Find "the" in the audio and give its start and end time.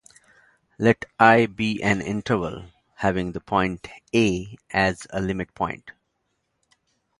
3.33-3.39